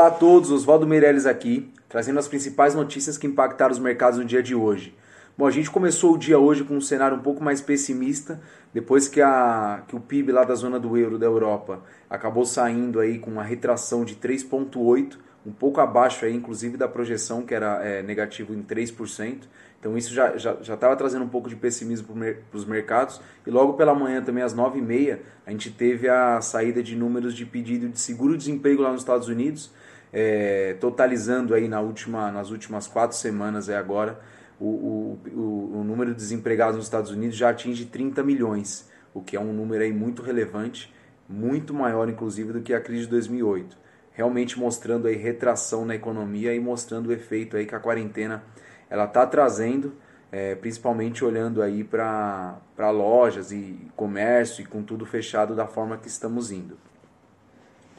[0.00, 4.24] Olá a todos, Oswaldo Meirelles aqui, trazendo as principais notícias que impactaram os mercados no
[4.24, 4.96] dia de hoje.
[5.36, 8.40] Bom, a gente começou o dia hoje com um cenário um pouco mais pessimista,
[8.72, 12.98] depois que, a, que o PIB lá da zona do euro da Europa acabou saindo
[12.98, 17.84] aí com uma retração de 3,8%, um pouco abaixo aí, inclusive, da projeção, que era
[17.84, 19.40] é, negativo em 3%.
[19.78, 23.20] Então isso já estava já, já trazendo um pouco de pessimismo para os mercados.
[23.46, 27.46] E logo pela manhã, também às 9h30, a gente teve a saída de números de
[27.46, 29.72] pedido de seguro-desemprego lá nos Estados Unidos,
[30.12, 34.20] é, totalizando aí na última, nas últimas quatro semanas é agora,
[34.60, 39.36] o, o, o, número de desempregados nos Estados Unidos já atinge 30 milhões, o que
[39.36, 40.92] é um número aí muito relevante,
[41.28, 43.78] muito maior inclusive do que a crise de 2008.
[44.12, 48.42] Realmente mostrando aí retração na economia e mostrando o efeito aí que a quarentena
[48.90, 49.94] ela está trazendo,
[50.30, 56.08] é, principalmente olhando aí para lojas e comércio e com tudo fechado da forma que
[56.08, 56.76] estamos indo.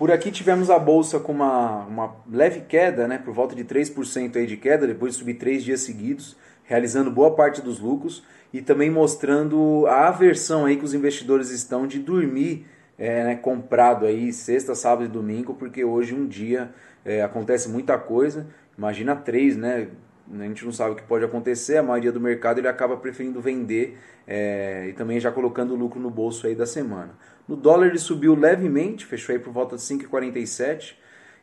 [0.02, 4.36] Por aqui tivemos a bolsa com uma, uma leve queda, né, por volta de 3%
[4.36, 8.64] aí de queda, depois de subir três dias seguidos, realizando boa parte dos lucros e
[8.64, 12.66] também mostrando a aversão aí que os investidores estão de dormir
[12.98, 16.72] é, né, comprado aí sexta, sábado e domingo, porque hoje um dia
[17.06, 19.88] é, acontece muita coisa, imagina três, né?
[20.34, 23.42] A gente não sabe o que pode acontecer, a maioria do mercado ele acaba preferindo
[23.42, 27.18] vender é, e também já colocando lucro no bolso aí da semana.
[27.48, 30.96] No dólar ele subiu levemente, fechou aí por volta de 5,47,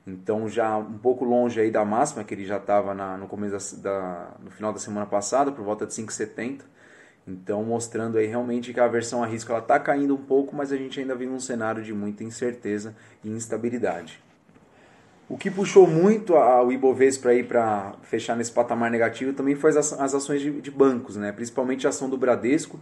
[0.07, 3.91] então já um pouco longe aí da máxima que ele já estava no começo da,
[3.91, 6.63] da, no final da semana passada, por volta de 5,70.
[7.27, 10.73] Então mostrando aí realmente que a aversão a risco ela está caindo um pouco, mas
[10.73, 14.28] a gente ainda vive um cenário de muita incerteza e instabilidade.
[15.29, 20.15] O que puxou muito o Ibovespa para fechar nesse patamar negativo também foi as, as
[20.15, 21.33] ações de, de, bancos, né?
[21.33, 22.81] principalmente a ação do Bradesco.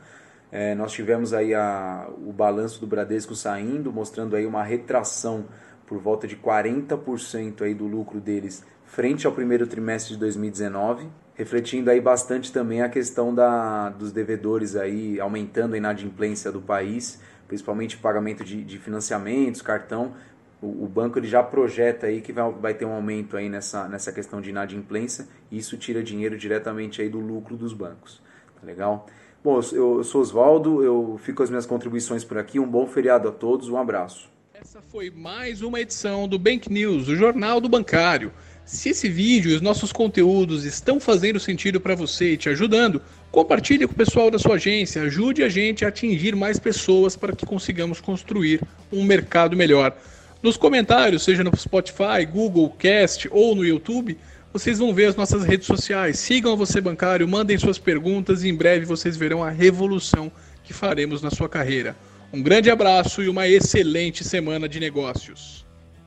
[0.52, 5.46] É, nós tivemos aí a, o balanço do Bradesco saindo, mostrando aí uma retração
[5.88, 11.90] por volta de 40% aí do lucro deles frente ao primeiro trimestre de 2019, refletindo
[11.90, 17.98] aí bastante também a questão da, dos devedores aí aumentando a inadimplência do país, principalmente
[17.98, 20.14] pagamento de, de financiamentos, cartão,
[20.66, 24.12] o, banco ele já projeta aí que vai, vai ter um aumento aí nessa, nessa
[24.12, 28.20] questão de inadimplência e isso tira dinheiro diretamente aí do lucro dos bancos.
[28.60, 29.06] Tá legal?
[29.42, 32.58] Bom, eu, eu sou Oswaldo, eu fico com as minhas contribuições por aqui.
[32.58, 34.28] Um bom feriado a todos, um abraço.
[34.52, 38.32] Essa foi mais uma edição do Bank News, o Jornal do Bancário.
[38.64, 43.00] Se esse vídeo e os nossos conteúdos estão fazendo sentido para você e te ajudando,
[43.30, 47.36] compartilhe com o pessoal da sua agência, ajude a gente a atingir mais pessoas para
[47.36, 48.60] que consigamos construir
[48.92, 49.96] um mercado melhor.
[50.42, 54.16] Nos comentários, seja no Spotify, Google Cast ou no YouTube,
[54.52, 56.18] vocês vão ver as nossas redes sociais.
[56.18, 60.30] Sigam a Você Bancário, mandem suas perguntas e em breve vocês verão a revolução
[60.62, 61.96] que faremos na sua carreira.
[62.32, 65.65] Um grande abraço e uma excelente semana de negócios.